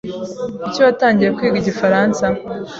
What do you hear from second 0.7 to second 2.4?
watangiye kwiga igifaransa?